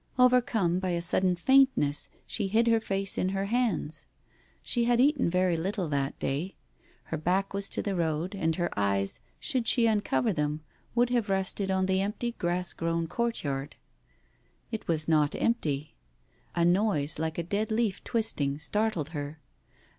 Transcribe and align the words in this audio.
Overcome 0.17 0.79
by 0.79 0.89
a 0.97 0.99
sudden 1.03 1.35
faintness, 1.35 2.09
she 2.25 2.47
hid 2.47 2.65
her 2.65 2.79
face 2.79 3.19
in 3.19 3.29
her 3.29 3.45
hands. 3.45 4.07
She 4.63 4.85
had 4.85 4.99
eaten 4.99 5.29
very 5.29 5.55
little 5.55 5.87
to 5.91 6.13
day. 6.17 6.55
Her 7.03 7.17
back 7.17 7.53
was 7.53 7.69
to 7.69 7.83
the 7.83 7.93
road, 7.93 8.33
and 8.33 8.55
her 8.55 8.71
eyes, 8.75 9.21
should 9.39 9.67
she 9.67 9.85
uncover 9.85 10.33
them, 10.33 10.63
would 10.95 11.11
have 11.11 11.29
rested 11.29 11.69
on 11.69 11.85
the 11.85 12.01
empty 12.01 12.31
grass 12.39 12.73
grown 12.73 13.05
courtyard. 13.05 13.75
It 14.71 14.87
was 14.87 15.07
not 15.07 15.35
empty. 15.35 15.93
A 16.55 16.65
noise 16.65 17.19
like 17.19 17.37
a 17.37 17.43
dead 17.43 17.69
leaf 17.69 18.03
twisting 18.03 18.57
startled 18.57 19.09
her. 19.09 19.39